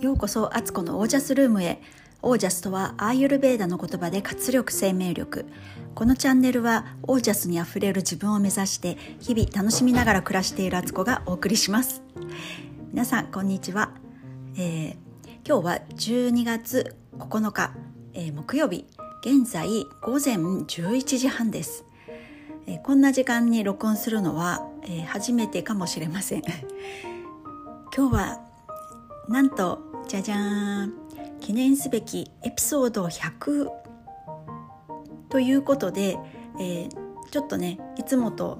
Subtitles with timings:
[0.00, 1.78] ようこそアツコのオージャスルームへ。
[2.22, 5.44] オージャスとはアーユルベーダの言葉で活力生命力。
[5.94, 12.02] このチャンネルはオージャスにあふれる自分を目指して日々楽しみながら暮らしているアツコがお送りします。
[12.92, 13.92] 皆さんこんにちは、
[14.56, 14.96] えー、
[15.46, 17.74] 今日は12月9日、
[18.14, 18.86] えー、木曜日。
[19.20, 19.68] 現在
[20.00, 21.84] 午前11時半です、
[22.66, 26.42] えー、こんな時間に録音するのは、え初めてかもしれません。
[27.94, 28.40] 今日は
[29.28, 30.94] なんとじゃじゃーん。
[31.40, 33.68] 記念すべきエピソード100
[35.28, 36.18] ということで、
[36.58, 36.88] えー、
[37.30, 38.58] ちょっとねいつもと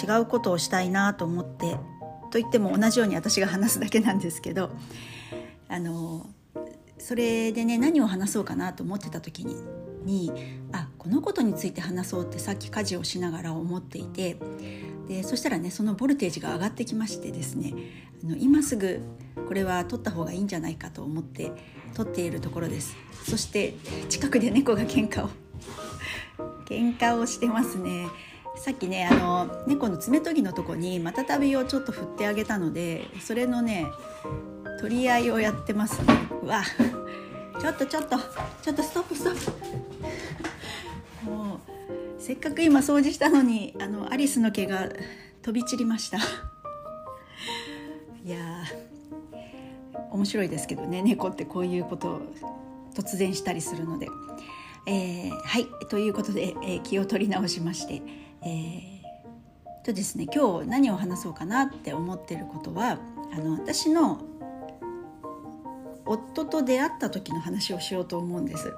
[0.00, 1.72] 違うことをしたいなと思って
[2.30, 4.70] と言っても同じように私が話すだけなんですけど
[5.68, 6.30] あの
[6.98, 9.56] それでね何を話そうかなと思ってた時に
[10.04, 10.32] に
[10.70, 14.36] あこのことについて話そうってさっき家事をしながら思っていて
[15.08, 17.74] でそしたらねそのボルテージが上がってきましてですね
[18.22, 19.00] あの今すぐ
[19.34, 21.52] これは取った方がいいんじゃないかと思って
[21.94, 22.96] 取っているところです。
[23.28, 23.74] そして
[24.08, 25.30] 近くで猫が喧嘩を
[26.66, 28.08] 喧嘩をしてますね。
[28.56, 33.86] さっきねあの猫の爪研ぎのとこにまたたびをちょっと振ってあげたのでそれのね
[34.80, 36.02] 取り合いをやってます。
[36.02, 36.06] ね
[36.44, 36.62] わ
[37.60, 38.18] ちょっとちょっと
[38.62, 39.52] ちょっとストップストッ
[41.22, 41.24] プ。
[41.30, 41.58] もう
[42.18, 44.88] せっかく今掃除したのにあのアリスの毛が
[45.42, 46.18] 飛び散りました。
[48.24, 48.51] いや
[50.12, 52.20] 面白いですけどね猫ってこういうことを
[52.94, 54.08] 突然したりするので。
[54.86, 58.02] えー、はいということで、えー、気を取り直しまして、
[58.42, 62.98] えー、とですね今日何を話そうかなって思ってることは
[63.32, 64.22] あの私の
[66.04, 68.72] 夫と出会った時の話をしようと思うんです。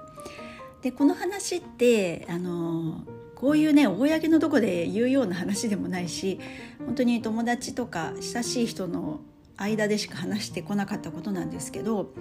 [0.82, 3.02] でこの話ってあの
[3.34, 6.38] こういうね公のとこで言うような話でもないし
[6.84, 9.20] 本当に友達とか親しい人の
[9.56, 12.12] 間でしか話してこなかったことなんですけど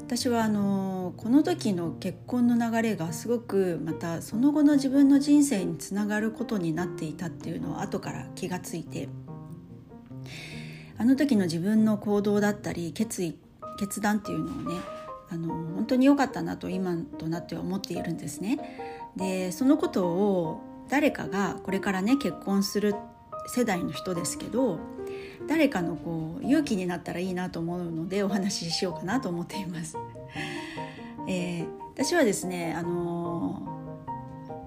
[0.00, 9.08] 私はあのこの時の結婚の流れがすごくまたその後の自分の人生につながることになっていたっていうのを後から気がついて
[10.98, 13.38] あの時の自分の行動だったり決意
[13.78, 14.80] 決断っていうのをね
[15.30, 18.58] あの本当に良かったなと今となっては思っているんですね。
[19.16, 22.94] でそのことを誰かがこれからね結婚する
[23.46, 24.78] 世代の人ですけど
[25.46, 29.96] 誰かのこう勇気になったらいいなと思うのでお話ししようかなと思っています。
[31.28, 33.62] えー、私はですね、あの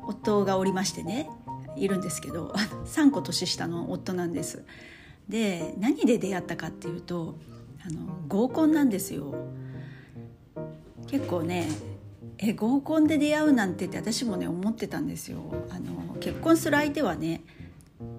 [0.03, 1.29] ー、夫がおりましてね
[1.75, 2.53] いるんですけど
[2.85, 4.63] 3個年下の夫なんです。
[5.27, 7.35] で何で出会ったかっていうと
[7.85, 9.33] あの合コンなんですよ。
[11.07, 11.67] 結構ね
[12.37, 15.39] え合コンで出会うなんてって私もね思ってたんですよ。
[15.69, 17.41] あの結婚する相手はね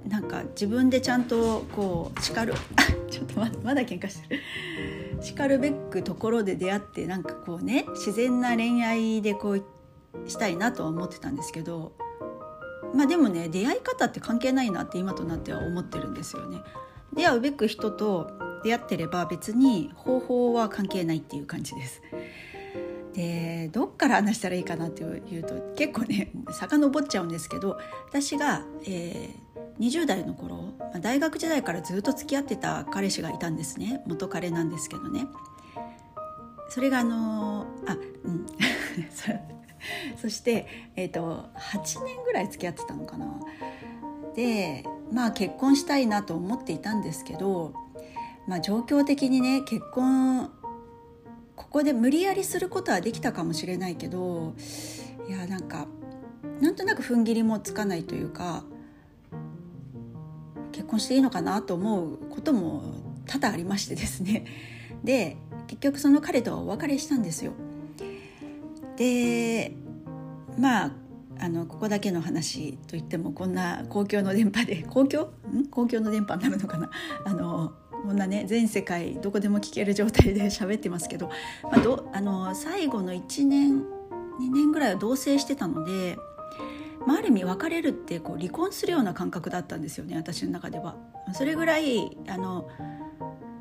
[0.08, 2.54] なんか自分でちゃんとこう叱る
[3.10, 4.42] ちょっとままだ喧嘩してる
[5.20, 9.64] 叱るべくところで出会ってなんかこうね自然な恋愛でこう
[10.26, 11.92] したいなとは思ってたんですけど
[12.94, 16.62] まあでもね出会い方って関係ないなって今となっては思ってるんですよね。
[17.14, 18.30] 出会うべく人と
[18.64, 22.02] 出会ってれば別に方法は関係ないっていう感じです。
[23.14, 29.47] でどっから話したらいいかなっていうと結構ね遡っちゃうんですけど私が、えー、
[29.78, 34.02] 20代の頃大学時代からずっと付き合ってた彼氏がいたんですね。
[34.06, 35.26] 元彼なんですけどね。
[36.68, 38.46] それがあのあうん。
[40.20, 40.66] そして、
[40.96, 43.40] えーと、8年ぐらい付き合ってたのかな。
[44.34, 47.74] でまあ結婚したいなと思っていたんですけど、
[48.46, 50.50] まあ、状況的にね結婚
[51.56, 54.54] ここで無理やりすることはできたかもしれないけど
[55.28, 55.88] いやなんか
[56.60, 58.64] なんとなく踏ん切りもつかないというか
[60.88, 62.82] 婚していいのかなと思うことも
[63.26, 64.44] 多々ありましてですね。
[65.04, 67.52] で結局その彼とはお別れしたんですよ。
[68.96, 69.72] で
[70.58, 70.92] まあ
[71.40, 75.26] あのここだけの話といってもこんな公共の電波で 公共？
[75.54, 75.66] ん？
[75.70, 76.90] 公共の電波になるのかな？
[77.24, 77.72] あの
[78.02, 81.30] こんなね全世界どこでも聞ける状態で 喋ってますけど,、
[81.64, 83.82] まあ、どあの最後の1年
[84.40, 86.16] 2年ぐらいは同棲してたので
[87.08, 90.94] まあ、ある意味別れるってこう離婚するような感覚だったんですよね私の中では。
[91.32, 92.68] それぐらいあの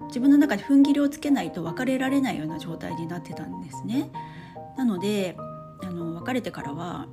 [0.07, 4.11] 自分の中で踏ん切りをつけないと別れられないような状態になってたんですね。
[4.75, 5.37] なので
[5.81, 7.07] あの別れてからは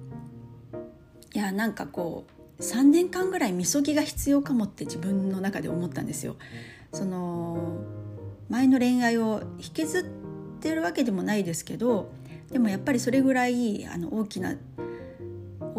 [1.33, 2.27] いやなんかこ
[2.59, 6.35] う3年間ぐらいみそぎが必要かもって自分の中で思ったんですよ。
[6.93, 7.79] その
[8.49, 10.05] 前の恋愛を引きずっ
[10.59, 12.11] てるわけでもないですけど
[12.51, 14.57] でもやっぱりそれぐらいあの大きな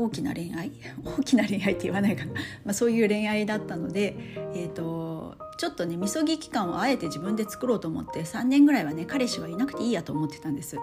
[0.06, 0.72] 大きな恋愛？
[1.04, 2.34] 大きな恋愛って言わないかな、
[2.66, 4.16] まあ、そういう恋愛だったので、
[4.54, 10.78] えーと、ちょっとねみそぎ期間をあえて自分で作ろうと思って3年ぐらいはね彼氏はいなくていいやと思ってたんです。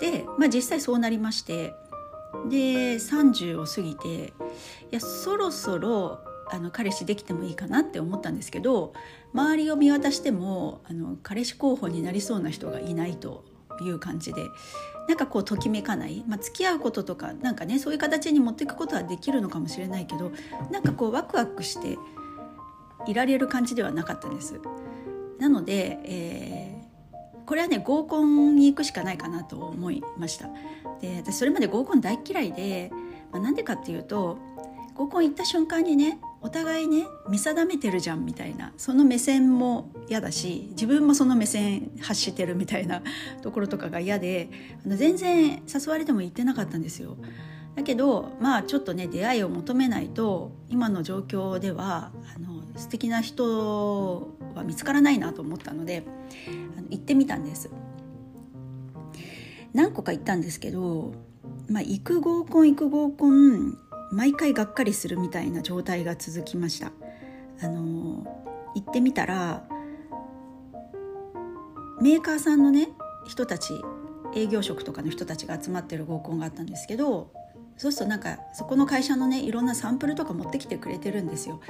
[0.00, 1.74] で、まあ、実際そうなりまして
[2.48, 4.32] で30を過ぎて
[4.90, 6.20] いやそろそろ
[6.50, 8.92] あの彼氏できてもいいかなって思ったんですけど
[9.32, 13.44] 周りを見渡してもあの彼氏候補になりそうな人がいないと
[13.80, 14.46] いう感じで
[15.08, 20.32] なんかこうときめかない、まあ、付き合うこととかなんかねそういう形に持っていくことはできるのかもしれないけど
[20.70, 21.98] なんかこうワクワクして
[23.06, 24.60] いられる感じではなかったんです。
[25.38, 30.48] なので、えー、これはね合コンに行くしかないかなと思いました。
[31.00, 32.92] で私それまで合コン大嫌いで、
[33.32, 34.38] まあ、なんでかっていうと
[34.94, 43.02] 合コン行った瞬間にねお互いね見定めてるじゃんみたいなその目線も嫌だし自分もその目線発してるみたいな
[43.42, 44.50] ところとかが嫌で
[44.84, 47.16] あの全然誘われても行ってなかったんですよ。
[47.76, 56.04] だけどまあちょっとね出会いを求めないと今の状況ではあの素敵な人は見つからないなと思ったので
[56.76, 57.70] あの行ってみたんです。
[59.72, 61.14] 何個か行ったんですけど、
[61.68, 63.78] まあ、行く合コン行く合コン
[64.12, 66.92] 毎回がっかりするみたいな状態が続きました
[67.62, 68.26] あの
[68.74, 69.64] 行ってみたら
[72.00, 72.88] メーカーさんのね
[73.26, 73.72] 人たち
[74.34, 77.30] 営業職とかの人たちが集まってる合コンがあったんですけど
[77.76, 81.60] そうするとなんかそこの会社のねいろんなサンプルとか持ってきてくれてるんですよ。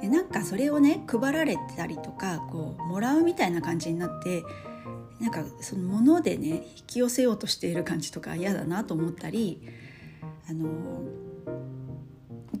[0.00, 4.42] でなんかそれをね配られたりとかこうもらうみたいな感じになって
[5.20, 9.62] なんかそのものでね引き寄せようとしている感じとか嫌だなと思ったり
[10.50, 10.68] あの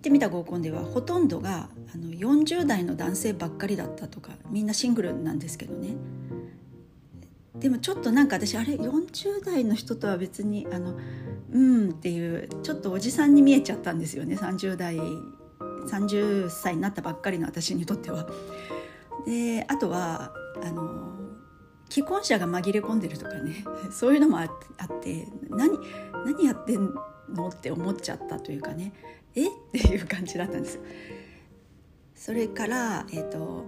[0.02, 5.94] ってみた合コンではほとんどがあの40代の男性ばっかりだったとかみんなシングルなんですけどね。
[7.54, 10.98] でもちょっとなんか私あれ40代の人とは別にあの
[11.52, 14.34] うんっていうちょっとおじさんに見えちゃったんですよね。
[14.34, 14.96] 30代
[15.86, 18.28] 30歳になったばっかりの私にとっては。
[19.24, 20.32] であとは
[20.64, 21.12] あの
[21.88, 23.64] 既婚者が紛れ込んでるとかね。
[23.92, 24.48] そういうのもあっ
[25.00, 25.78] て何
[26.26, 26.92] 何やってん
[27.28, 28.92] のって思っちゃったというかね。
[29.34, 29.48] え？
[29.48, 30.78] っていう感じだったんです。
[32.14, 33.66] それからえ、ー、と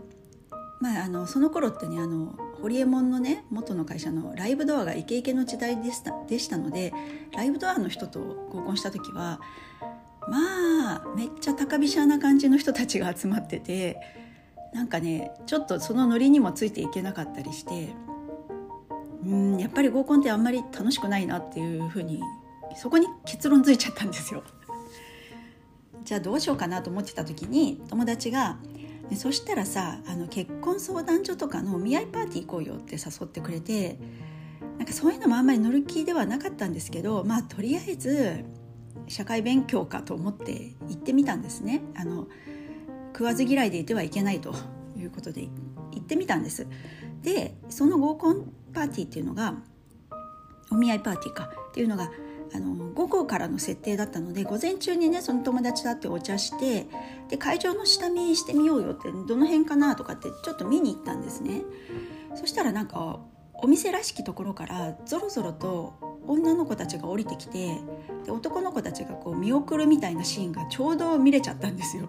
[0.80, 6.92] まああのその頃ってねあのホリエモンのね元の会社のライブドアがイケイケの時代でしたでしたので
[7.32, 9.40] ライブドアの人と合コンした時は
[10.28, 13.98] まあめっちゃ高飛車な感じの人たちが集まってて
[14.72, 17.94] なんかねちょっとそのノリにもついていけなかったりして
[19.24, 22.20] うんやっぱり合コンってあんまり楽しくないなっていうふうに
[22.76, 24.42] そこに結論ついちゃったんですよ。
[26.04, 28.58] じゃあどうしようかなと思ってた時に友達が
[29.16, 33.98] 「そしたらさあの結婚相談所とかのお見合いパーティー行こうよ」って誘ってくれて
[34.78, 38.44] なんかそういうのもあんまり乗る気ではなかったんですけどまあとりあえず
[39.06, 41.82] 社会勉強かと思って行ってみたんですね。
[41.94, 42.28] あの
[43.12, 44.52] 食わず嫌いでいてはいけないと
[44.98, 45.50] いうことで行
[46.00, 46.66] ってみたんです。
[47.22, 49.54] でその合コンパーティーっていうのが
[50.70, 52.10] お見合いパーティーかっていうのが
[52.54, 56.86] あの午後からの設定だったので午前中にねその友達だってお茶して
[57.28, 61.62] で会場の下見してみようよってどの辺かなとかってちょっと見に行ったんですね
[62.36, 63.18] そしたらなんか
[63.54, 65.94] お店らしきところからぞろぞろと
[66.26, 67.76] 女の子たちが降りてきて
[68.24, 72.08] で男の子たちがこう見送るみたいなシーンがちょうど見れちゃったんですよ。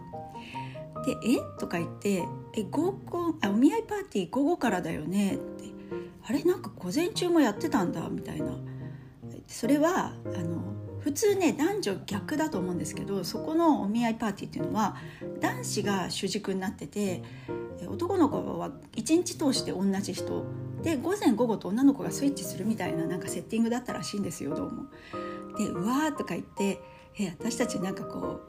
[1.06, 1.60] で「え？
[1.60, 2.24] とか言って
[2.58, 5.66] 「え合コンあお見合いパーティー午後からだよね」って
[6.24, 6.44] 「あれ？
[6.44, 8.58] なんか午前中もやってたんだ」みたいな。
[9.48, 14.96] それはあの普通ね男女逆だと思うんですけどそこのお見合いパーティーっていうのは
[15.40, 17.24] 男子が主軸になってて
[17.88, 20.46] 男の子は一日通して同じ人
[20.82, 24.86] で午前午後と女の子がスイッチするみたいななんかセッティングだったらしいんですよどうも。
[25.58, 26.82] でうわーとか言って
[27.20, 28.42] え私たちなんかこ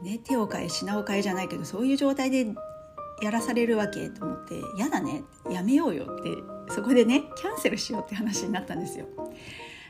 [0.00, 2.46] う、ね、手を変え品を変えじゃないけどそういう状態で
[3.22, 6.36] やらされるわけと思って「やだねやめようよ」って
[6.70, 9.06] そこでねキャンセルしようって話になったんですよ。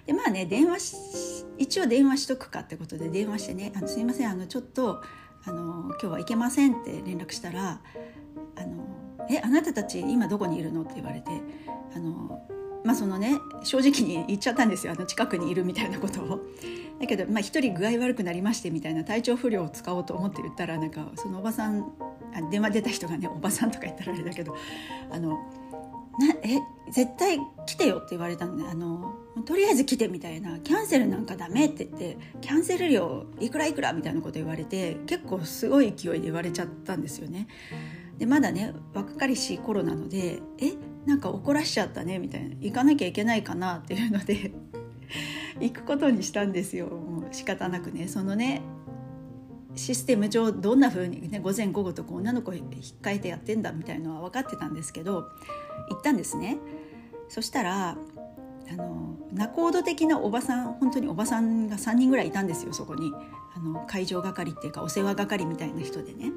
[0.08, 5.02] でまあね電話一応電話しとくかってことで電話してね「あのすいませんあのちょっと
[5.44, 7.82] あの今日は行けません」って連絡したら
[8.56, 11.30] 「あのえあなたたち今どこにいるの?」って言われて
[11.94, 12.42] あの
[12.84, 16.40] まあそのね正直に言っちゃったんですよあの近くにいるみたいなことを。
[16.98, 21.92] だけどまあ人具合悪くなりましてみたいな体調不良を使おうと思って言ったらなんかそのおばさん
[22.34, 24.56] あ電話出た人がねおばさんとか言ったらあれだけど
[25.10, 25.38] あの
[26.18, 26.58] なえ
[26.90, 29.14] 絶対来てよって言われたんであの
[29.46, 30.58] とりあえず来てみたいな。
[30.58, 37.46] キャンセルなんかダメって言ってキャンセル料いくらいくらみたいなこと言われて結構すごい勢いで言われちゃったんですよね。
[38.18, 40.72] でまだね若かりしい頃なのでえ
[41.06, 42.56] なんか怒らしちゃったねみたいな。
[42.60, 44.52] 行かなきゃいけないかなっていうので
[45.60, 46.86] 行くことにしたんですよ。
[46.86, 48.08] もう仕方なくね。
[48.08, 48.62] そのね
[49.74, 55.28] システム上どんな風にね午前午後とこう女の子引っかえてやってんだみたいのは分かってたんですけど
[55.90, 56.58] 行ったんですね。
[57.28, 57.96] そしたら
[58.70, 63.12] あの仲人的なおばさん本当におばさんが3人ぐらいいたんですよそこに。
[63.56, 66.32] あの会場係っていうかお世話係みたいな人でね。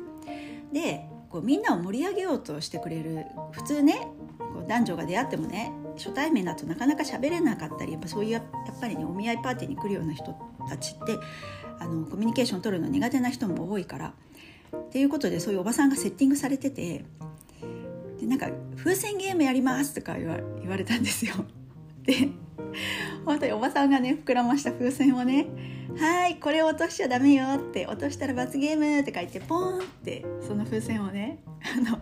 [0.74, 4.08] でこうみんなを盛り上げようとしてくれる普通ね
[4.38, 8.44] こう男女が出会ってもね初対面だとなかなか喋れなかったりやっぱそういうやっ
[8.80, 10.36] ぱりねお見合いパーティーに来るような人
[10.68, 11.18] たちって
[11.82, 14.14] あのコミュニケーション取るの苦手な人も多いから
[14.76, 17.04] っていうことでそういうおばさんがセッティングされてて
[18.20, 21.34] でなんか「風船ゲームやります」とか言わ言われたんですよ。
[22.06, 22.30] で
[23.26, 25.48] 本当におばさんがね膨らました風船をね
[25.98, 31.40] 「はいこれ落としちゃダメよ」って「落としたら罰ゲーム」って書いてポーンってその風船をね
[31.76, 32.00] あの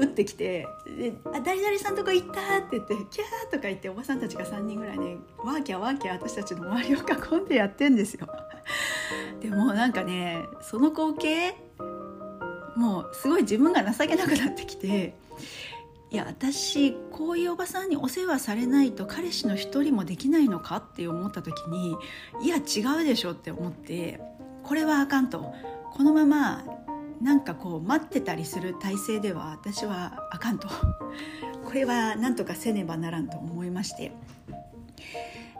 [0.00, 0.66] 打ってきて
[1.32, 8.26] 「あ誰々さんとこ行った」って言って「キャー」とか言っておばさんたちが3人ぐらいねワーキャーワーキャー私たちの周りを囲んでやってんですよ。
[9.40, 11.54] でもなんかねその光景
[12.76, 15.14] もうすごい自分が情けなくなってきて
[16.10, 21.96] いや私こういうおばさんにお世話されないと彼氏の一人もできないのかって思った時に
[22.42, 24.20] いや違うでしょって思って
[24.64, 25.52] これはあかんと
[25.92, 26.64] このまま
[27.20, 30.68] なんかこう待ってたりする体制では私はあかんと
[31.64, 34.12] これはなんとかせねばならんと思いまして、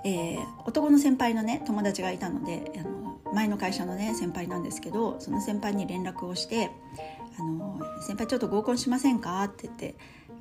[0.04, 6.70] えー、男の先輩のね友達がいたのであの前の会社のね先輩なんですけどその先輩に連絡をして
[7.38, 9.96] 「あの先輩ちょっと合コンしませんか?」って言って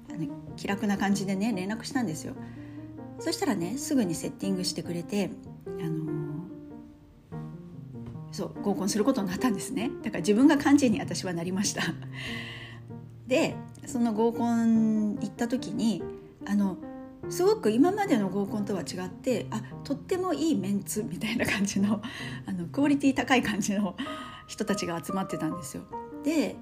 [0.10, 2.34] あの気楽な感じでね連絡したんですよ
[3.20, 5.32] そしたらねすぐにセッティングしてくれて
[5.68, 6.19] あの
[8.39, 11.81] そう合コンすることになったんですねだから自分が幹事に私はなりました
[13.27, 13.55] で
[13.86, 16.01] その合コン行った時に
[16.46, 16.77] あの
[17.29, 22.01] すごく今までの合コンとは違ってあとってもいいメンツみたいな感じの
[22.46, 23.98] あのクオリティ高い感じの
[24.48, 25.84] 人たちが集まってたんですよ。
[26.24, 26.55] で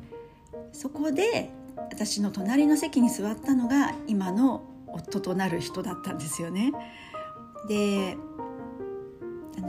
[0.74, 6.74] そこで私の隣の席に座ったのが今の夫となる人だったんですよね。
[7.68, 8.18] で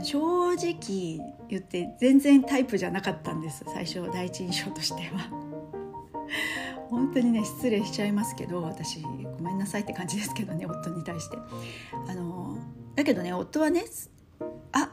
[0.01, 5.29] 正直言って全然タイプじゃなかったんです最初第一印象としては。
[6.89, 9.09] 本当にね失礼しちゃいますけど私ご
[9.41, 11.37] めんなさいって感じですけどね夫に対して。
[12.07, 12.57] あの
[12.95, 13.83] だけどね夫はね
[14.71, 14.91] あ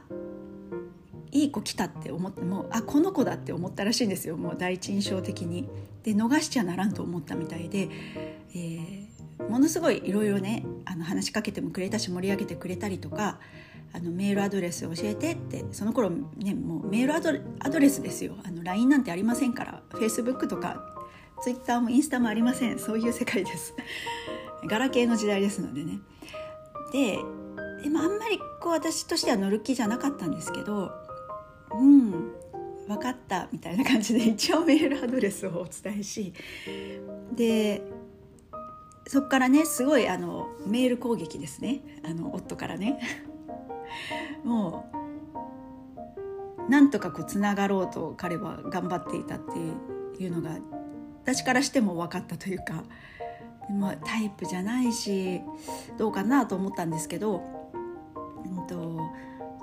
[1.32, 5.68] いい子来たって思ってもあこの子だって思ったらしいんですよもう第一印象的に。
[6.02, 7.88] で逃しちゃならんと思ったみたいで、
[8.54, 13.40] えー、ものすごいいろいろねあの話しかけてもくれたし盛り上げてくれたりとか
[13.96, 17.20] あのメールアドレス教えてってその頃ねもうメールア
[17.70, 18.36] ドレスですよ。
[18.44, 20.94] あの LINE なんてありませんから Facebook とか
[21.42, 22.78] Twitter もインスタもありません。
[22.78, 23.74] そういう世界です。
[24.68, 26.00] ガラケーの時代ですのでね。
[26.92, 27.18] で
[27.82, 30.92] でもあんまりこう私としては乗る気じゃなかったんですけど
[31.72, 32.10] うん
[32.86, 36.32] 分かったみたいな感じで一応メールアドレスをお伝えし
[37.34, 37.82] で
[39.08, 41.80] そこからねすごいあのメール攻撃ですね。
[42.04, 42.98] あの夫からね。
[46.68, 50.58] なんとかこうつながろうと彼は頑張っていたっていうのが
[51.22, 52.84] 私からしても分かったというか、
[53.70, 55.40] まあ、タイプじゃないし
[55.98, 57.42] どうかなと思ったんですけど、
[58.44, 59.00] うんと、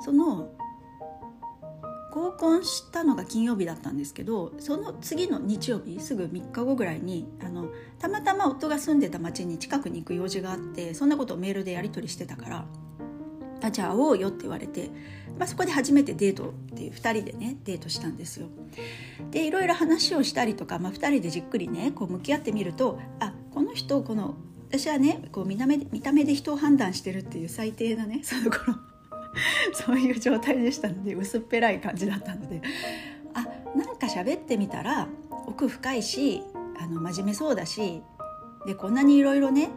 [0.03, 0.49] その
[2.13, 12.65] 合コンしたのが金曜日だったんですけどその次の日曜日すぐ3日後ぐらいにあのたまたま夫が住んでた町に近くに行く用事があってそんなことをメールでやり取りしてたから
[13.63, 14.89] あじゃあ会おうよって言われて、
[15.39, 18.47] まあ、そこで初めてデートっていう2人でねデートしたんですよ。
[19.31, 24.35] でいろいろ話をしたりとか、まあ、2人でじっくりねこう向き合ってみるとあこの人この
[24.69, 28.75] 私はねこう見た目見た目で人を判断してるっていう最低なねその頃
[29.73, 32.61] そういう状態でしたので薄っぺらい感じだったので
[33.33, 33.45] あ
[33.77, 35.07] なんか喋ってみたら
[35.47, 36.41] 奥深いし
[36.79, 38.01] あの真面目そうだし
[38.65, 39.69] でこんなにいろいろね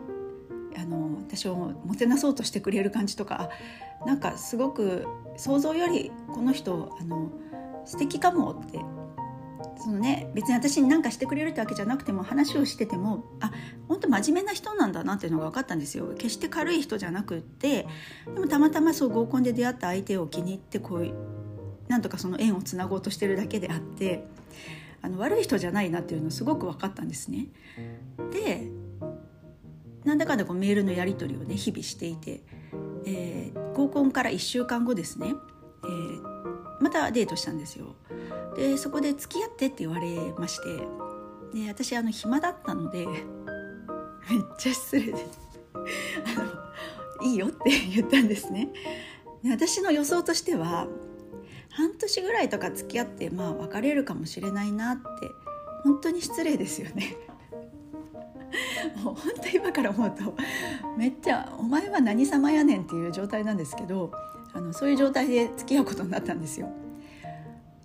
[0.76, 3.50] あの私をもてなそうとしてくれる感じとか
[4.04, 5.06] なんかすごく
[5.36, 7.30] 想像よりこの人あの
[7.84, 8.80] 素敵かもって
[9.78, 13.52] そのね別に私に何かしてくれるってわけじゃなくても話をしててもあ
[13.88, 17.86] 本当真面目な人なんだなっていうのが分かったんですよ決して軽い人じゃなくって
[18.34, 21.14] でもたまたまそう合コンで出会った相手を気に入ってこう
[21.88, 24.26] なんとかその縁をつなごうとしてるだけであって
[25.02, 27.46] あの悪い人じゃないなっていうのすごく分かったんですね。
[28.32, 28.68] で
[30.06, 32.40] なんだかんだこうメールのやり取りをね日々していて、
[33.04, 35.34] えー、合コンから1週間後ですね、
[35.84, 36.22] えー、
[36.80, 37.96] またデートしたんですよ。
[38.56, 43.18] でそこで付き合ってって言われましてで私あの暇だったので めっ
[44.56, 45.40] ちゃ失礼です。
[46.38, 48.72] あのいいよって言ったんですね。
[49.42, 50.86] で私の予想としては
[51.70, 55.30] 半年ぐらいとか付き合ってまあ別れるかもしれないなって
[55.82, 57.16] 本当に失礼ですよね。
[59.02, 60.34] もう本当今から思うと
[60.96, 64.12] めっちゃ「お前は何様やねん」っていう状態なんですけど
[64.52, 66.68] あのそういう状態で付き合うことになったんですよ。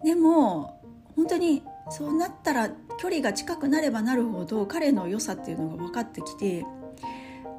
[0.04, 0.80] でも
[1.16, 6.66] 本当にそうなったら距離が近くなればなるほど彼の良さっていうのが分かってきて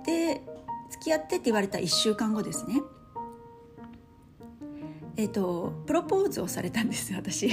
[0.05, 0.43] で
[0.91, 2.81] 付き合ってって言われた1週間後ですね
[5.17, 7.51] えっ、とプロポーズをされたんです私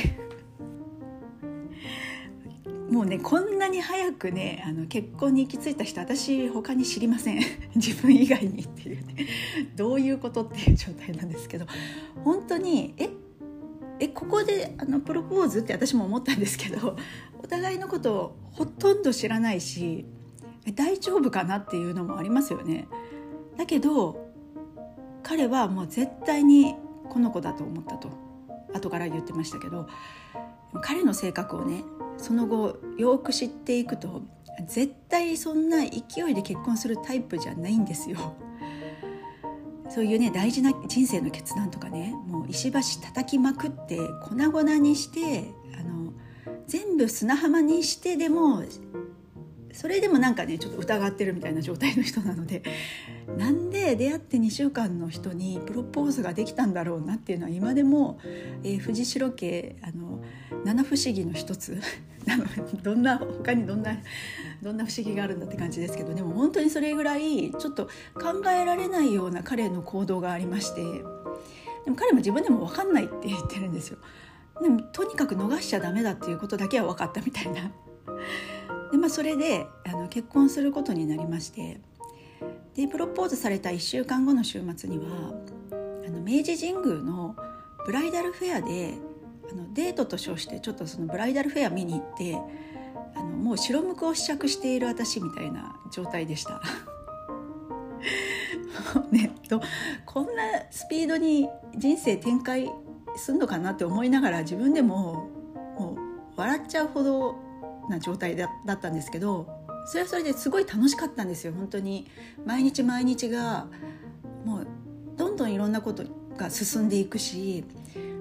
[2.89, 7.39] もうねこんなに早くねあの結婚に行き着いた人私他に知りません。
[7.75, 9.27] 自分以外にっていうね。
[9.75, 11.65] どういうことっていう状態なんですけど。
[12.23, 13.09] 本当にえ
[13.99, 16.95] えここであのプロポーズって私も思ったんですけど
[17.43, 20.05] お互いのことをほとんど知らないし
[20.73, 22.87] 大丈夫かなっていうのもありますよね。
[23.57, 24.29] だけど
[25.21, 26.75] 彼はもう絶対に
[27.09, 28.29] この子だと思ったと。
[28.73, 29.87] 後から言ってましたけど
[30.81, 31.83] 彼の性格をね
[32.19, 34.21] その後よく知っていくと
[34.67, 38.35] 絶対そんな勢いで結婚するタイプじゃないんですよ。
[39.89, 45.45] そういうね大事な人生の決断とかねもう石橋叩きまくって粉々にして
[45.79, 46.13] あの
[46.67, 48.63] 全部砂浜にしてでも
[49.73, 52.63] それでもなんかねちょっと疑ってるみたいな状態の人なので
[53.37, 58.19] なんで出会って2週間の人にプロポーズができたんだろうなっていうのは今でも、
[58.63, 60.23] えー、藤代家あの
[60.65, 61.79] 七不思議の一つ
[62.83, 63.97] どんな他にどんな
[64.61, 67.85] どんな不思議があるんだって感じですけどでも本当にそれぐらいちょっと
[68.15, 70.83] 考えられないような彼の行動がありまして
[71.85, 73.97] でも彼も自分でも分かんないって言ってるんですよ。
[74.61, 77.71] でもとにかく逃しちゃダメだっていうことだけは分かったみたいな。
[78.91, 81.79] でまあ、それであの結婚することになりまして
[82.75, 85.05] でプロポーズされた1週間後の週末には
[86.07, 87.35] あの明治神宮の
[87.85, 88.95] ブライダルフェアで
[89.51, 92.37] あのデートと称してちょっとそのブライダルフェア見に行って
[93.15, 96.61] あのもう白むくを試着している私みたいな状態でした。
[99.11, 99.61] ね、と
[100.05, 100.31] こんな
[100.71, 102.71] スピードに人生展開
[103.17, 105.27] すんのかなって思いながら自分でも
[105.77, 107.48] もう笑っちゃうほど
[107.89, 109.47] な状態だったんですけど
[109.85, 112.07] それはそれですごい楽しかったんですよ本当に。
[112.45, 113.67] 毎日毎日が
[114.45, 114.67] もう
[115.17, 116.03] どんどんいろんなこと
[116.37, 117.65] が進んでいくし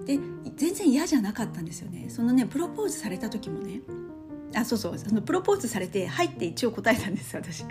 [0.07, 0.19] で
[0.57, 2.07] 全然嫌じゃなかったんですよね。
[2.09, 3.83] そのねプロポーズされた時もね
[4.55, 7.65] あそうそうそのプロポーズされて「はい」って一応答えたんです私。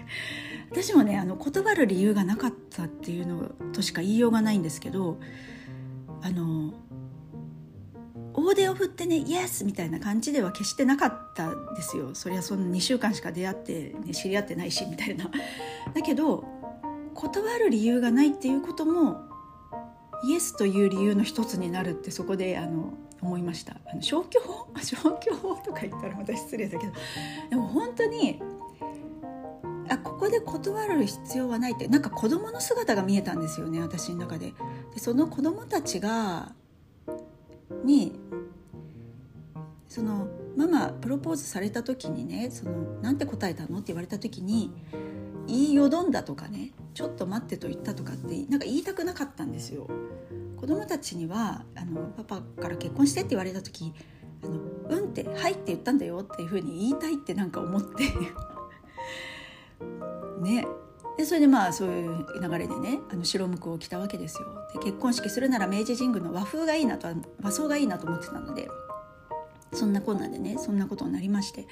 [0.69, 5.17] 私もねあの断る理由がなかったっていうのとしか言いようがないんですけど
[6.21, 6.73] あの
[8.39, 12.13] 大手を振ってねイエスみたいな感じでは決してなかったですよ。
[12.13, 15.25] そりゃその2週間しか出会って、ね、知り合ってないしみたいな。
[15.93, 16.45] だけど
[17.15, 19.21] 断る理由がないっていうことも
[20.23, 23.77] イエスという理由の一つになるってそこであの思いました。
[23.87, 24.67] あの消去法？
[24.81, 26.93] 消去法とか言ったらまた失礼だけど。
[27.49, 28.39] でも本当に
[29.89, 34.53] あここで断る必要はないってなんか子供の姿が見えたんですよね私の中で。
[34.93, 36.53] でその子供たちが
[37.83, 38.26] に
[39.87, 42.71] そのママプロポーズされた時にねその
[43.01, 44.71] なんて答えたのって言われた時に
[45.47, 49.87] 言いよどんだとかねちょっと待ってと言ったとかってなんか言いたくなかったんですよ。
[50.57, 53.93] 子供たちにはあのパパから結婚してって言われた時
[54.43, 58.03] 「あのうん」って「はい」って言ったんだよっていうふうに言いたいってなんか思って。
[60.41, 60.67] ね。
[61.17, 64.47] でそれでまあそういう流れでねあの白むくを着たわけですよ。
[64.73, 67.07] で結婚式するなら明治神宮の和風がいいなと
[67.41, 68.67] 和装がいいなと思ってたので。
[69.73, 71.67] そんなこんなでねそんなことになりまして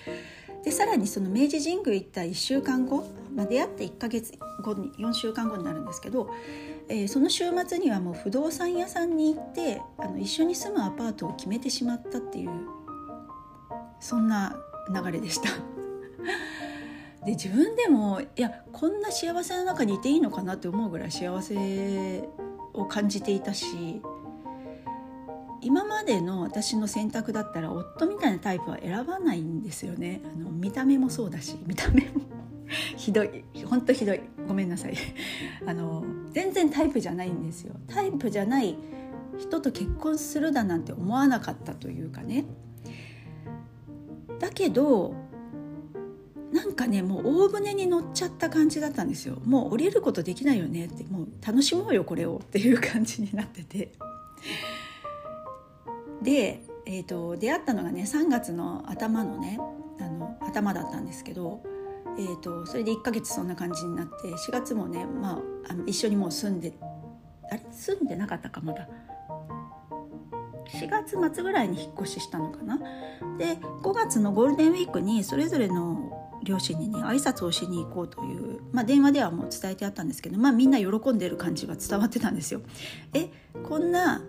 [0.63, 6.29] でさらにその明治神宮行った1週間後、まあ、出会って1ヶ月後に4週間後になるんですけど、
[6.89, 12.49] えー、その週末にはもう不動産屋さんに行ってあの一緒に住むアパートを決めてしまったっていう
[13.99, 14.55] そんな
[14.89, 15.49] 流れでした。
[17.25, 22.29] で自分でもいやこんな幸せの中にいていいのかなって思うぐらい幸せ
[22.73, 24.01] を感じていたし
[25.65, 30.21] 今までの私の選択だったら夫みたいなタイプは選ばないんですよね。
[30.23, 32.21] あの見た目もそうだし見た目も。
[32.95, 33.43] ひどい。
[33.65, 34.21] ほんとひどい。
[34.47, 34.93] ごめんなさい。
[35.65, 37.73] あの全然タイプじゃないんですよ。
[37.87, 38.77] タイプじゃない
[39.39, 42.45] 人と結婚するだなんて思わなかったというかね。
[44.37, 45.15] だけど
[46.53, 49.41] なんかねもう大船に乗っちゃった感じだったんですよ。
[49.45, 51.03] もう降りることできないよねって。
[51.05, 52.39] もう楽しもうよこれを。
[52.43, 53.93] っていう感じになってて。
[56.25, 59.59] で、えーと、出会ったのがね3月の頭のね
[59.99, 61.61] あの頭だったんですけど、
[62.17, 66.73] えーと、それで1ヶ月そんな感じになって4月もね、まあ、あの一緒にもう住んで
[67.49, 67.65] あれ？
[67.71, 68.89] 住んでなかったかまだ。
[70.73, 72.79] 4月末ぐらいに引っ越ししたのかな？
[73.37, 76.11] で5月のゴールデンウィークにそれぞれの
[76.43, 82.61] 両親にね挨拶をしに行こうという、まあ、電話ではもう伝えてあったんですけど、まあ、みんな喜んでる感じは伝わってたんですよ。
[83.13, 83.29] え
[83.63, 84.21] こんな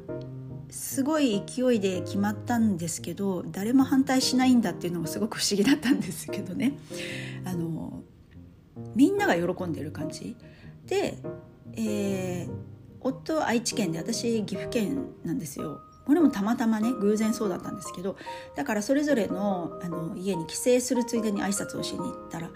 [0.71, 6.77] すごい勢いで決まったんですけど誰も反対しないんだっていうのもすごく不思議だったんですけどね。
[7.45, 8.03] あの
[8.95, 10.37] みんなが喜んでる感じ。
[10.87, 11.19] で、
[11.75, 12.51] えー、
[13.01, 15.81] 夫は愛知県で私岐阜県なんですよ。
[16.07, 18.17] これもたまたまね偶然そうだったんですけど
[18.55, 22.49] だからそれぞれのあの家に帰省するついでに挨拶をしに行ったら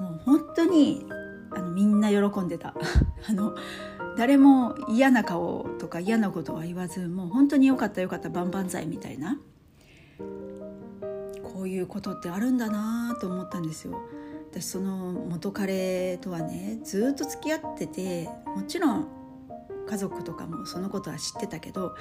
[0.00, 1.04] もう本当に
[1.50, 2.74] あのみんな喜んでた。
[3.28, 3.54] あの
[4.16, 9.38] 誰も嫌な顔とか嫌なことは言わずもう本当によかったよかった万々歳みたいな
[11.42, 14.00] こういうことってあるんだなと思ったんですよ。
[14.50, 19.06] 私その元彼とはねずっと付き合っててもちろん
[19.88, 21.94] 家族とかもそのことは知ってたけど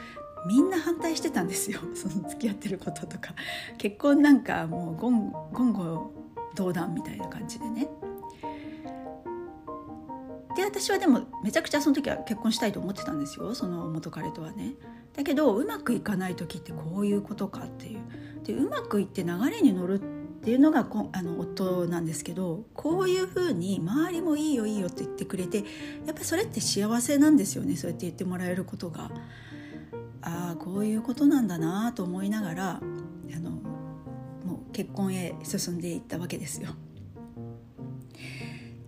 [0.47, 1.79] みんな反対してたんですよ。
[1.93, 3.33] その付き合ってることとか。
[3.77, 6.13] 結婚なんかもう言語
[6.55, 7.89] 道断みたいな感じでね。
[10.55, 14.73] で私はでもめちゃくちゃその時は結婚したいと思ってたんですよその元彼とはね
[15.15, 17.99] だけどうまくいかない時ってこういうことかっていう
[18.43, 20.03] でうまくいって流れに乗るっ
[20.41, 25.63] ていうのがこあの夫なんですけどこういうふうに周りもいいよいいよって言ってくれてや
[26.11, 29.11] っぱそれって幸せなんですよねそうやって言ってもらえることが。
[30.21, 36.71] ああこういうことなんだなと思いながらあのもう結婚へ進んでいったわけですよ。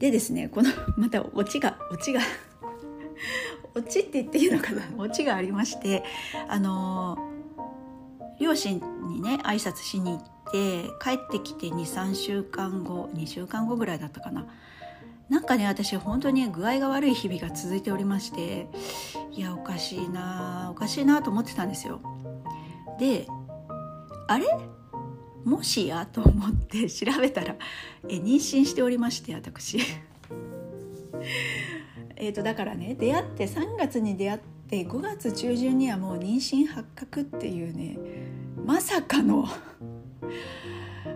[0.01, 2.21] でですねこの またオチがオチが
[3.75, 4.81] オチって言っていいのかな？
[4.97, 6.03] オチがありまして
[6.49, 7.17] あの
[8.39, 14.47] 両親にね挨拶しに行って帰ってきて23週間後2週間後ぐらいだったかな。
[15.29, 18.67] なんかね私本当に具合が悪い日々が続いておりまして
[19.31, 22.01] いやおかしいなおかしいなと思ってたんですよ。
[22.99, 23.27] で
[24.27, 24.47] あれ？
[25.43, 27.55] もしやと思って調べたら
[28.07, 29.79] え妊娠しておりまして私。
[32.15, 37.97] えっとだからね出会って3月に出会って5月中旬にはもう妊娠発覚っていうね
[38.63, 39.47] まさかの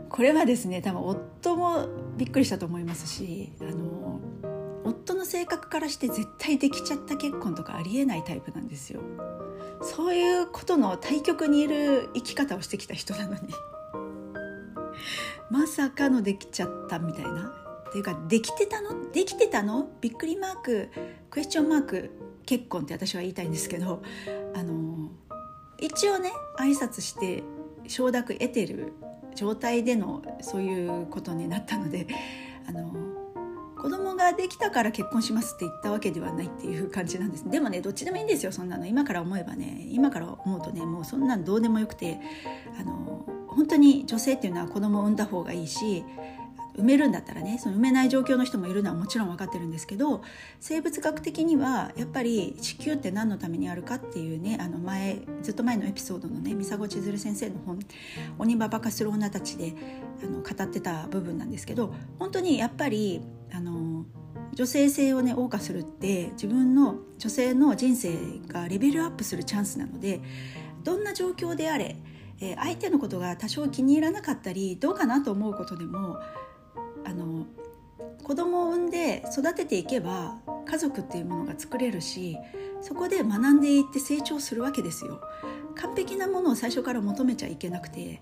[0.09, 4.19] これはですね多分夫もびっくりしたと思いますしあの
[4.83, 9.01] 夫の性格からして絶対できちゃった結婚とかありえないタイプなんですよ。
[9.81, 13.39] そういうことの対極にいる生き方をしてきた人なのに。
[15.49, 17.61] まさかのできちゃったみたいな。
[17.87, 19.11] っていうかできてたの？
[19.13, 19.87] できてたの？
[20.01, 20.89] びっくりマーク
[21.29, 22.11] クエスチョンマーク
[22.45, 24.03] 結婚って私は言いたいんですけど
[24.53, 25.11] あの
[25.79, 27.43] 一応ね挨拶して
[27.87, 28.93] 承諾得てる
[29.35, 32.07] 状態でのそういうことになったので
[32.67, 32.91] あの
[33.77, 37.49] 子供ができたから結婚しますって言ったわけではないっていう感じなんです。
[37.49, 38.85] でもねどっちでもいいんですよそんなの。
[38.85, 42.19] 今から思えばね今から思うとねもうそんなんどうでもよくて
[42.77, 43.25] あの
[43.55, 46.03] 本当に女性っていうのは子供を産んだ方がいいし
[46.77, 50.21] 埋めるんだったらねその埋めない状況の人もいるのはもちろん分かってるんですけど
[50.59, 57.79] 生物学的にはやっぱり子宮って何のためにあるかっていうねあの前ずっと前のエピソードのね三佐千鶴先生の本
[58.37, 59.73] 「鬼ババ化する女たちで」
[60.21, 63.21] あの語ってた部分なんですけど本当にやっぱり
[63.53, 64.05] あの
[64.53, 70.21] 女性性をね謳歌するって自分の女性の人生がレベルアップするチャンスなので
[70.83, 71.95] どんな状況であれ
[72.39, 76.19] えー、相手のことが多少気に入らなかったりどうかなと思うことでも
[77.05, 77.45] あの
[78.23, 82.37] 子供を産んで育てていけば家族っていうものが作れるし
[82.81, 85.21] そこで学んでいって成長するわけですよ。
[85.75, 88.21] 完璧なものを最初から求めちゃいけなくて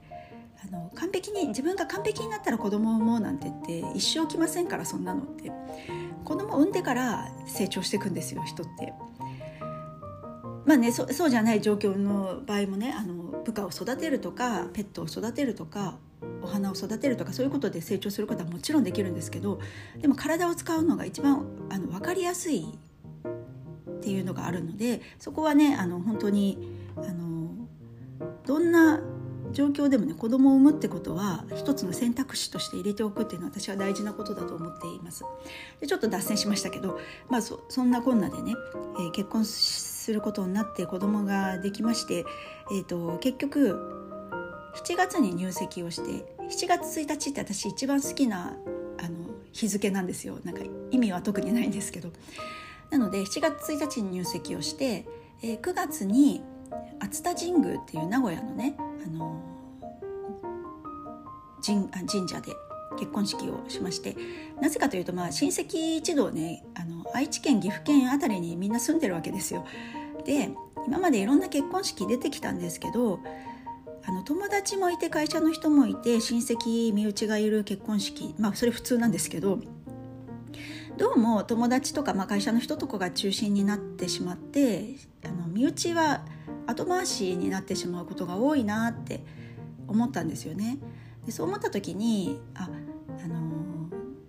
[0.65, 5.51] あの完璧に自分が完璧になったら子供を産もうなんて言って一生来ませんからそんなのって
[6.23, 8.93] 子供を産んでから成長していくんですよ人って。
[10.65, 15.97] まあねそそうじゃない状況の場合もねあの部下を育てるとかペットを育てるとか
[16.41, 19.59] お花を育てるとかそういうことで成長することはもちろんできるんですけど
[19.99, 22.65] でも体を使うのが一番あの分かりやすい
[23.89, 27.49] っていうのがあるのでそこはねあの本当にあの
[28.45, 29.01] どんな
[29.51, 35.23] 状況でもね子供を産むってことは一つの選択肢として入れておくっていうのは私は大事なことだと思っています。
[35.79, 38.55] でちょっと脱線しましたけど、まあそ、そんなこんなでね、
[38.97, 39.45] えー、結婚
[40.03, 42.25] することになって子供ができまして、
[42.71, 43.79] えーと、結局
[44.85, 48.57] 7月に入籍をして7月1日って私一番好きな
[48.99, 50.39] あの日付なんですよ。
[50.43, 50.61] なんか
[50.91, 52.11] 意味は特にないんですけど。
[52.89, 55.05] なので7月1日に入籍をして、
[55.41, 56.43] えー、9月に
[56.99, 59.41] 熱田神宮っていう名古屋のねあの
[61.65, 62.51] 神神社で
[62.99, 64.15] 結婚式をしまして
[64.61, 69.65] なぜかというとまあ親戚一同ねあの愛知県岐阜県あたりにみんな住んでるわけですよ。
[70.25, 70.51] で
[70.87, 73.19] 今までいろんな結婚式出てきたんですけど
[74.05, 79.59] あの友達もいて会社の人もいて親戚身内がいる結婚式まあそれ普通なんですけど
[80.97, 86.23] どうも友達とか、まあ、会社の人とかが中心になってしまってあの身内は
[86.67, 89.23] 後回しになってしまうことが多いなって
[89.87, 90.77] 思ったんですよね。
[91.25, 92.69] でそう思った時にあ、
[93.23, 93.53] あの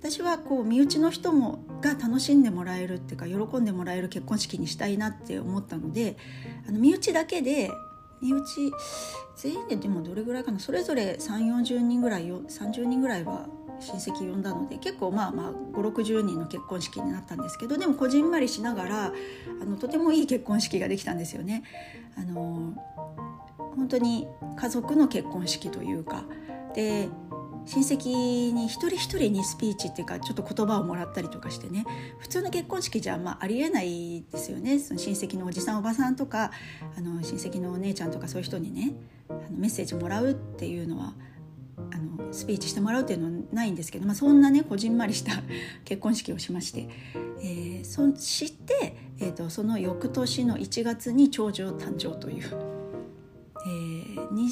[0.00, 6.16] 私はこう身内の人もが楽しんでもらえるっていうか喜んでもらえる結婚式にしたいなって思ったので
[6.68, 7.70] あの身内だけで
[8.20, 8.44] 身内
[9.37, 13.46] 全員ででもどれぐらいかなそれぞれ3 4 0人ぐらい30人ぐらいは
[13.80, 19.12] 親戚呼んだので結構まあまあ560人の結婚式になったんですけどでもこじんまりしながら
[19.61, 21.64] あのとてもいい結婚式ができたんですよね。
[22.16, 22.74] あの
[23.76, 26.24] 本当に家族の結婚式というか
[26.74, 27.08] で
[27.66, 31.87] 親戚に一人一人にスピーチっていうかちょっと言葉をもらったりとかしてね。
[32.18, 34.78] 普通の結婚式じゃまあありえないですよね。
[34.78, 36.50] その親戚のおじさんおばさんとか
[36.96, 38.92] あの親戚のお姉ちゃんとかそういう人にね
[39.30, 41.14] あのメッセージもらうっていうのは
[41.92, 45.32] あのスピーチしてもらうっていうのはないんですけど、まあ、そんなねこじんまりした
[45.84, 46.88] 結婚式をしまして、
[47.40, 52.73] えー、そして、えーと、その翌年の1月に長女誕生という、
[53.66, 54.46] えー、妊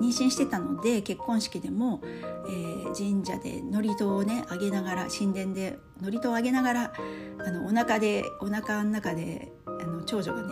[0.00, 6.92] 娠してたので結婚式でも、えー、神社で祝詞をねあげながら神殿で祝詞をあげながら
[7.44, 10.48] あのお腹でお腹の中であの長女がね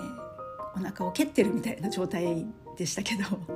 [0.75, 3.25] お腹を蹴ってるみたいな状態でしたけど。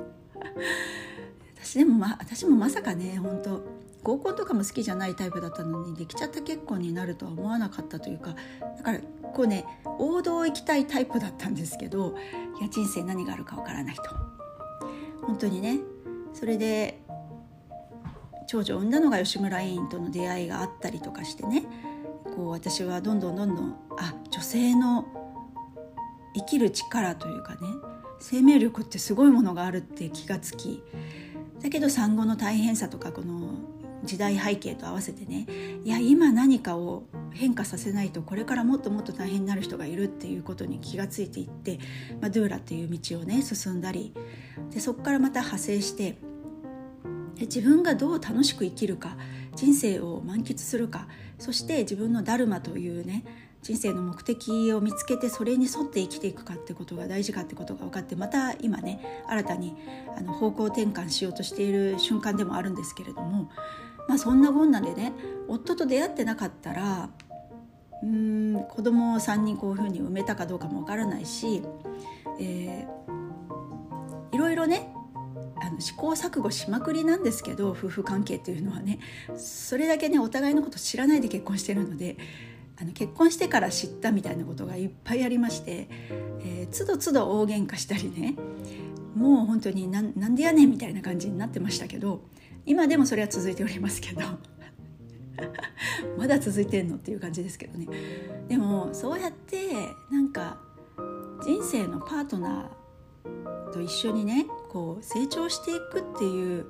[1.55, 3.63] 私でも、ま、私もまさかね本当
[4.03, 8.35] 合コンとかも好きじゃないタイプだったのにできちゃった結婚になるとは思わなかったというか
[8.77, 9.65] だからこうね
[9.97, 12.15] 王道行きたいタイプだったんですけど
[12.59, 14.32] いや人生何があるかわからないと。
[15.25, 15.79] 本当にね。
[16.33, 16.99] それで
[18.47, 21.65] 長女を産んだのが吉村委員との出会いがあったりとかしてね。
[22.35, 25.05] こう私はどんどんどんどんあ女性の
[26.35, 27.59] 生きる力というかね。
[28.19, 30.83] 生命力ってすごいものがあるって気がつき。
[31.61, 33.51] だけど産後の大変さとかこの
[34.03, 35.47] 時代背景と合わせてね
[35.83, 41.79] いや今何かを変化させないとこれからもっともっと大変になる人がいるっていうことに気がついていって、
[42.21, 44.13] まあ、ドゥーラっていう道をね進んだり
[44.71, 46.17] でそこからまた派生して
[47.39, 49.17] 自分がどう楽しく生きるか
[49.55, 51.07] 人生を満喫するか
[51.39, 53.25] そして自分のダルマというね
[53.63, 59.73] 人生の目的を見つけてそれに沿って生きていくかってことが大事かってことが分かってまた今ね新たに
[60.17, 63.49] あの方向転換しようとしている瞬間でもあるんですけれども、
[64.07, 65.13] まあ、そんなこんなでね
[65.47, 67.09] 夫と出会ってなかったら
[68.01, 71.63] うーん子供を3人こういうふうに産めたかどうかも分からないし、
[72.39, 74.93] えー、いろいろね
[75.61, 78.99] あの試行錯誤しまくりなんですけど夫婦関係っていうのはね
[79.37, 82.17] それだけねお互いのこと知らないで結婚してるので
[82.81, 85.87] あの結婚してから知ったみたいなことがいっぱいありまして、
[86.41, 88.35] えー、つどつど大喧嘩したりね
[89.15, 92.21] もう本当になんでやねんみたいな感じになってましたけど
[92.65, 94.21] 今でもそれは続いておりますけど
[96.17, 97.87] まだ続いてんのっていう感じですけどね
[98.47, 99.73] でもそうやって
[100.11, 100.57] なんか
[101.43, 106.65] 人生のパートナーと一緒にねこう成長していくっていう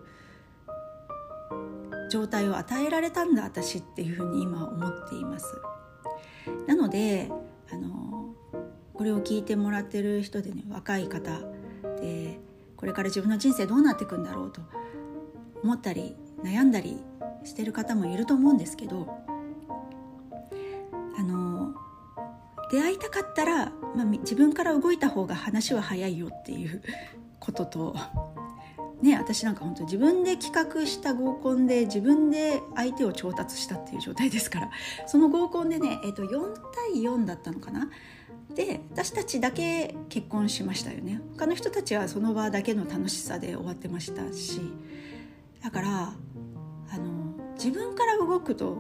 [2.10, 5.48] 状態を与えられたんだ私っていうふうに今思っています。
[6.68, 7.30] なので
[7.72, 8.34] あの
[8.94, 11.40] これを聞いてもらってる人でね若い方
[12.00, 12.40] で
[12.78, 14.62] これから自分の人生どうなっていくんだろうと
[15.64, 17.02] 思ったり悩んだり
[17.44, 19.08] してる方もいると思うんですけど
[21.18, 21.74] あの
[22.72, 26.82] 出会いたかったら、まあ、自分から動いた方が話は早いよっていう
[27.40, 27.96] ことと
[29.02, 34.72] ね、私なんか本当自分で企画した合コンで自分で相手を調達したっていう状態ですから
[35.08, 36.56] その合コンでね、えー、と4
[36.94, 37.90] 対4だったのかな？
[38.56, 41.20] で私たちだけ結婚しましたよね。
[41.34, 44.62] 他の人たちはその場だけの楽しさで終わってましたし
[45.64, 46.14] だから
[46.90, 48.78] あの自分から動くと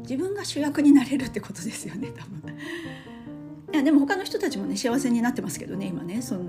[0.00, 2.56] 自分が主役になれるってことですよね多分。
[3.72, 6.42] いやでも他の人たちもね幸せになってますけどね今ねその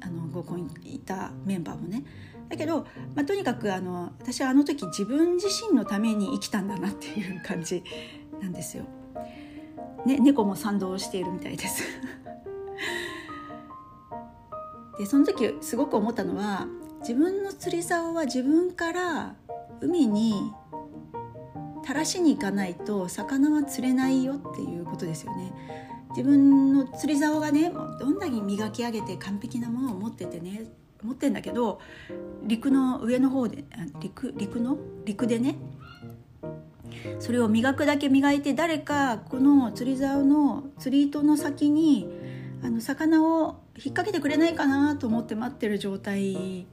[0.00, 2.04] あの合コンいたメンバーもね。
[2.48, 7.82] だけど、まあ、とにかくあの私はあの時自分自身のために生きたんだなっていう感じ
[8.40, 8.84] なんですよ。
[10.06, 11.82] ね、猫も賛同しているみたいです
[14.96, 16.68] でその時すごく思ったのは
[17.00, 19.34] 自分の釣り竿は自分から
[19.80, 20.52] 海に
[21.82, 25.52] 垂らしに行かないと魚は釣れないよっていうことですよね。
[26.10, 30.64] 自分の釣り竿がねどんだけ磨き上げて完璧なものを持っててね
[31.02, 31.80] 持ってんだけど
[32.42, 33.64] 陸の上の方で
[34.00, 35.56] 陸陸の陸でね
[37.20, 42.08] それを磨くだけ磨いて誰かこの釣り竿の釣り糸の先に
[42.62, 46.66] あの魚を引っ掛けてくれないかなと思って待ってる状態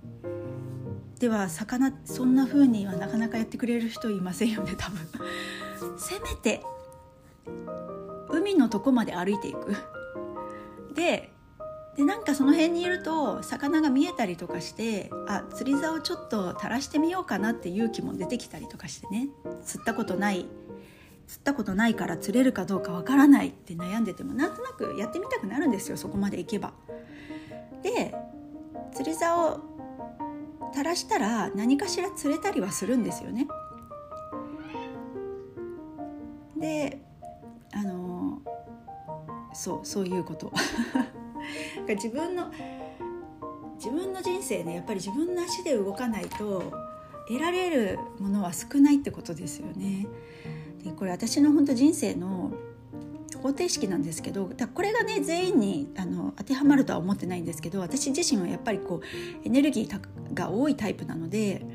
[1.19, 4.99] では魚そんな風にはなかなかやってくれる人いませんよね 多分。
[5.99, 6.63] せめて
[8.29, 9.75] 海のとこまで歩いていく。
[10.95, 11.31] で
[11.95, 19.29] でなんかその辺にいると魚が見えたりとかしてあ釣り竿をちょっと垂らしてみようかなって勇気も出てきたりとかしてね。
[19.63, 20.47] 釣ったことない
[21.27, 26.73] 釣ったことないから釣れるかどうかわからないって悩んでてもなんとなくやってみたくなるんですよそこまで行けば。
[27.81, 28.13] で
[28.93, 29.61] 釣り竿
[30.71, 33.47] 垂らしたら何かしら釣れたりはするんですよね。
[36.57, 37.01] で
[37.73, 38.41] あの
[39.53, 40.51] そうそういうこと
[41.88, 42.51] 自分の
[43.75, 46.71] 自分の人生ねやっぱり自分の足で動かないと
[47.27, 50.07] 得られるものは少ないってことですよね。
[50.86, 52.52] でこれ私の本当人生の
[53.41, 61.65] 方程式なんですけどだこれがね全員にあの当てはまるとは思ってないんですけど私自身はやっぱりこうエネルギーが多いタイプなので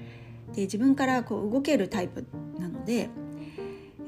[0.55, 2.25] で自分からこう動けるタイプ
[2.59, 3.09] なので、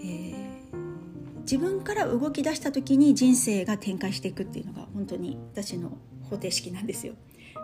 [0.01, 5.91] えー、自分から動き出した時に人生が展開していくっていうのが本当に私の
[6.25, 7.15] 方程式なんですよ。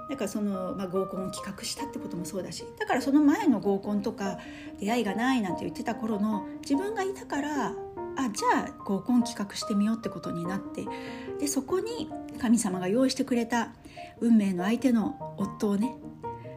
[0.09, 4.39] だからその、まあ、合コンを企画したってこともそうだしだからその前の合コンとか
[4.81, 7.75] 出会いがないなんて言ってた頃の自分がいたから
[8.17, 10.87] あじゃあ合コン企画してみようってことになって
[11.39, 13.73] でそこに神様が用意してくれた
[14.21, 15.95] 運命の相手の夫をね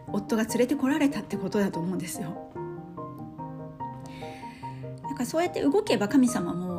[0.07, 2.51] 夫が連れてこられたってことだと思うんですよ。
[5.03, 6.70] なんかそうやって動けば神様も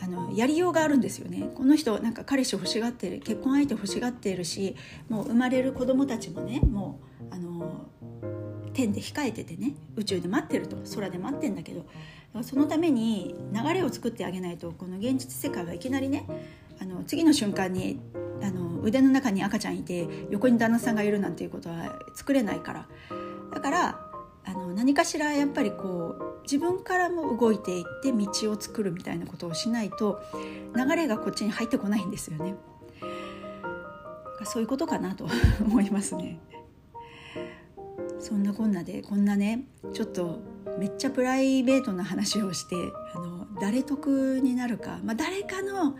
[0.00, 1.50] あのやりようがあるんですよね。
[1.54, 4.76] この人なんか彼氏欲しがってる結婚相手欲しがっているし
[5.08, 7.86] もう生まれる子供たちもねもうあの
[8.72, 11.86] 天で控えててね宇宙で待ってると空で待ってんだけど
[12.42, 16.26] そのために流れを作ってあげないとこの現実世界はいきなりね
[16.78, 17.98] あの次の瞬間に
[18.42, 22.88] あの腕の中に赤ちゃんいて横に旦那さんがいるなんていうことは作れないから。
[23.54, 24.06] だから
[24.46, 30.20] あの何かしらやっぱりこう自分からも動いていって道を作るみたいなことをしないと
[30.74, 32.54] 流れがこっちに入ってこないんですよね。
[34.44, 35.26] そういうことかなと
[35.60, 36.38] 思いますね。
[38.20, 40.38] そんなこんなでこんなねちょっと
[40.78, 42.76] めっちゃプライベートな話をして
[43.14, 45.96] あの誰得になるか、まあ、誰かの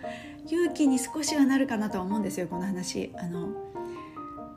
[0.47, 3.13] 勇気に少しはなるかなとは思うんですよこの話。
[3.19, 3.49] あの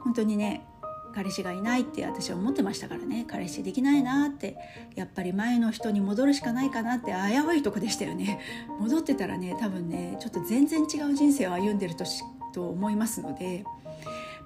[0.02, 0.66] 本当にね
[1.14, 3.26] 彼氏がいないって私は思ってましたからね。
[3.28, 4.58] 彼氏できないなって
[4.96, 8.40] やっぱり前の人に戻るしかないかなって危ういとこでしたよね。
[8.80, 12.06] 戻ってたらね多分ねちょっと全然違う人生を歩んでると
[12.54, 13.64] と思いますので。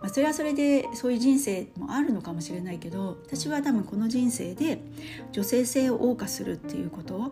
[0.01, 4.81] まあ、それはそれでそういう人生もあるのかもしれないけど私は多分この人生で
[5.31, 7.31] 女性性を謳歌するっていうこと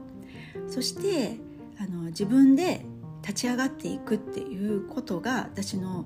[0.69, 1.35] そして
[1.79, 2.85] あの自分で
[3.21, 6.05] 立ち上がっていくっていうことが私の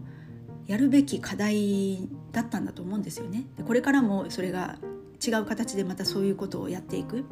[0.67, 3.45] やるべき課題だったんだと思うんですよね。
[3.65, 4.77] これからもそれが
[5.25, 7.25] 違う形でまたそういうことをやっていく。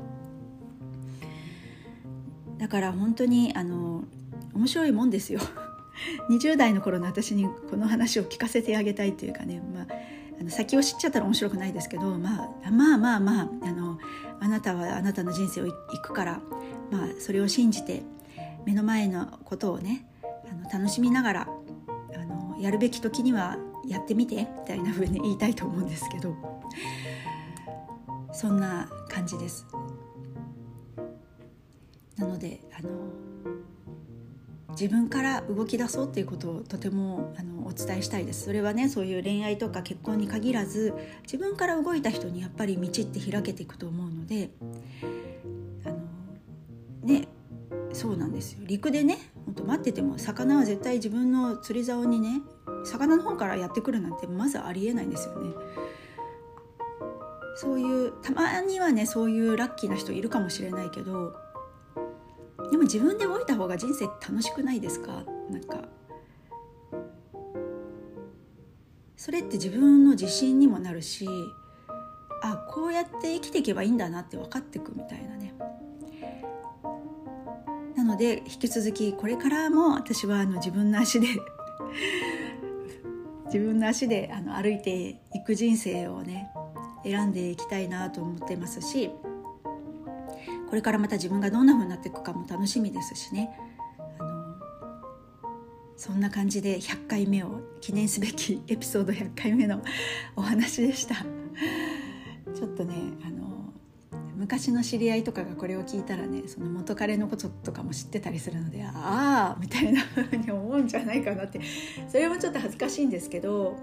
[2.58, 4.04] だから本当にあの
[4.54, 5.40] 面白いもんですよ。
[6.30, 9.88] 20代の頃の私にこの話を聞かせてあげたいというかね、まあ、
[10.40, 14.00] あの先を知っちゃったら面白くないですけど、まあ、まあまあまああの
[14.40, 16.42] あなたはあなたの人生を行くから、
[16.92, 18.04] まあ、それを信じて
[18.66, 20.06] 目の前のことをね
[20.50, 21.48] あの楽しみながら
[22.60, 26.36] やるべき時にはやってみてみたいな風に言いたいと思うんですけど。
[28.34, 29.66] そんな感じです。
[32.18, 32.90] なのであの
[34.72, 38.46] 自分から動き出そうっていうことをとてもあのお伝えしたいです。
[38.46, 44.50] それはねそういう恋愛とか結婚に限らず自分から動いた人にやっぱり道って開けていくと思うので
[45.86, 45.98] あの
[47.04, 47.28] ね
[47.94, 48.62] そうなんですよ。
[48.66, 49.20] 陸でね
[49.64, 52.42] と待ってても魚は絶対自分の釣り竿にね
[52.84, 55.54] 魚の方からやってくるなんてまずありえないんですよね。
[57.56, 61.34] そういうたまにはねそういうラッキーな人いるかもしれないけど
[62.72, 65.24] でも自分で動いた方が人生楽しくないですか？
[65.50, 65.78] なんか。
[69.16, 71.30] それって自分の自信にもなるし
[72.42, 75.54] あこうやって生きていけばいいんだなって分かってくみたいなね。
[78.14, 81.28] ので引き続きこれからも私はあの自分の足で
[83.46, 86.52] 自分の足であの歩いていく人生をね
[87.04, 89.12] 選んでいきたいなと思ってますし
[90.70, 93.58] これからまた自分がどんな風になっていくかも楽しみですしね。
[94.20, 94.56] あの
[95.96, 99.82] そんな感じで100回目を記念すべきエピソード100回目の
[100.36, 101.16] お話でした。
[102.56, 103.53] ちょっとねあの
[104.44, 111.62] 昔の知り合いとかがこれを聞いたらねその元彼のこととかも知ってたりするのでああみたいな風に思うんじゃないかなって。
[112.10, 113.78] それもちょっと恥ずかしいんですけど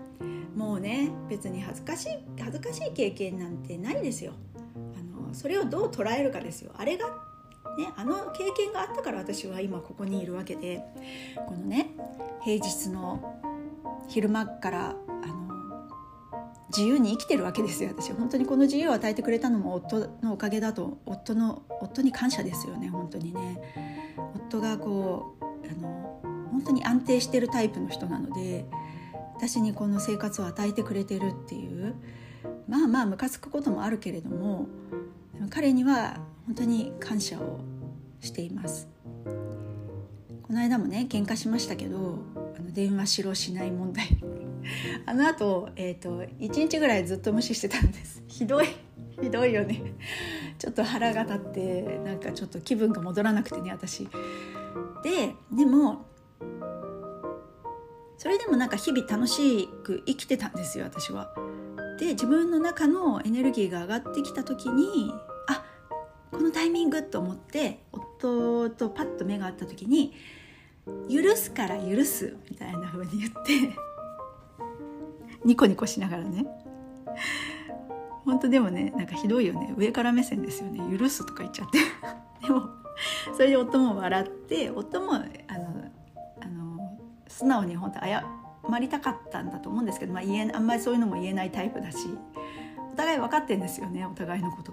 [0.55, 4.33] もうね別に恥ずかしい恥ずかしい経験なんてないですよ。
[4.75, 6.73] あのそれをどう捉えるかですよ。
[6.77, 7.07] あれが
[7.79, 10.83] ね、あの経験があったから私は今ここにいるわけで
[11.47, 11.95] このね
[12.43, 13.41] 平日の
[14.09, 14.97] 昼間から
[16.77, 23.61] 自由に生きてるわけですよ私本当にこの自由を与えてくれたのも夫のおかげだと夫の夫に感謝ですよね本当にね。
[24.49, 28.67] 夫がこうあの本当に安定してるタイプの人なので
[29.35, 31.95] 私にこの生活を与えてくれてるっていう
[32.69, 34.67] まあまあムカつくこともあるけれども
[35.49, 37.61] 彼には本当に感謝を
[38.21, 38.89] しています。
[40.43, 42.19] この間もね喧嘩しましたけど
[42.59, 44.40] あの電話しろしない問題。
[45.07, 45.37] あのあ,、
[45.77, 48.23] えーと、1日ぐらいずっと無視してたんです。
[48.29, 48.67] ひどい。
[49.21, 49.95] ひどいよね。
[50.59, 54.09] ちょっと腹が立ってなんかちょっと気分が戻らなくてね私。
[55.03, 56.07] ででも
[58.19, 61.35] それでもなんか日々楽しく生きてたんですよ私は。
[61.99, 65.13] で自分の中のエネルギーが上がってきた時に
[65.49, 65.65] あ
[66.31, 70.15] このタイミングと思って夫とパッと目が合った時に
[71.11, 73.77] 「許すから許す」みたいな風に言って
[75.45, 76.47] ニコニコしながらね。
[78.25, 79.75] 本当でもねなんかひどいよね。
[79.77, 80.99] 上から目線ですよね。
[80.99, 81.79] 許すとか言っちゃって。
[82.47, 82.69] でも
[83.35, 85.25] それで夫も笑って夫もあの
[86.41, 88.23] あの素直に本当謝
[88.79, 91.99] りたかったんだと思うんですけど、まあ、言えあんまりそういうのも言えないタイプだし
[92.93, 94.73] お互い分かってんですよねお互いのこと。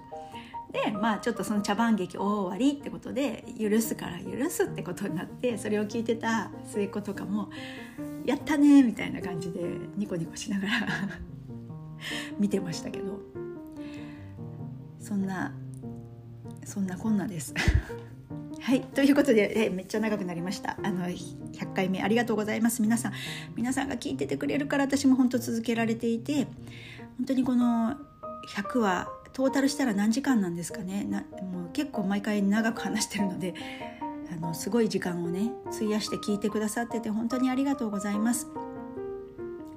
[0.72, 7.48] でまあちょっとその茶番劇大終わりってことで許すから許すってことになってそれを聞いてた末っ子とかも
[8.26, 9.60] 「やったね」みたいな感じで
[9.96, 10.88] ニコニコしながら
[12.38, 13.38] 見てましたけど。
[15.08, 15.54] そんな
[16.66, 17.54] そんなこんなです。
[18.60, 20.76] はいということでえめっちゃ長くなりました。
[20.82, 22.82] あの100回目ありがとうございます。
[22.82, 23.12] 皆さん
[23.56, 26.46] 皆さんが聞いててくれるから私も本当続けられていて
[27.16, 27.96] 本当にこの
[28.54, 29.08] 100は
[29.38, 33.54] トータルしたら何時間なんですかねなもう結構毎回長く話してるので
[34.36, 38.48] あのすごい時間をね費やして聞いてくださってて本当にありがとうございます。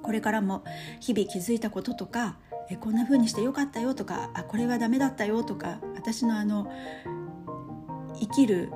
[0.02, 0.64] これからも
[0.98, 2.38] 日々気づいたこととか
[2.68, 6.68] えこんな風にしてよかったよとかあこれはダメだったよとか私のあの
[8.18, 8.72] 生きる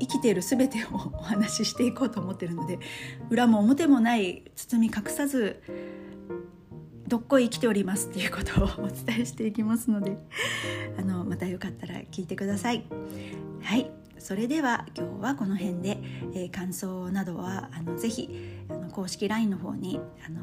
[0.00, 2.80] 生きている全てをお話ししていこうと思ってるので
[3.30, 5.62] 裏も表もない包み隠さず
[7.08, 10.18] どっこい生きておりますっていうことをお伝えしていきますので
[10.98, 12.84] あのまたよかったら聞いてください。
[13.62, 15.98] はいそれでは今日はこの辺で、
[16.34, 18.28] えー、感想などはあのぜひ
[18.68, 20.40] あの公式 LINE の方にあの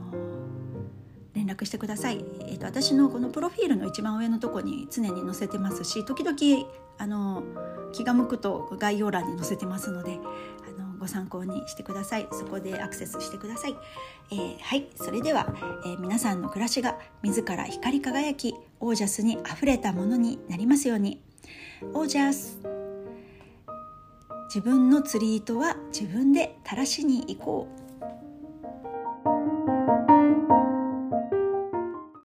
[1.34, 7.43] 連絡してください、えーと、私のこのプロフィールの一番上のとこに常に載せてますし時々あの
[7.91, 10.20] 気が向くと概要欄に載せてますので
[11.06, 12.28] ご参考にしてください。
[12.32, 13.76] そこでアクセスしてください、
[14.32, 14.88] えー、はい。
[14.95, 15.53] それでは、
[15.86, 21.22] えー、皆さんの暮らしが自ら光り輝きオージャスにあふれたものになりますように。
[21.93, 22.60] オージャス。
[24.47, 27.84] 自分の釣り糸は自分で垂らしに行こう。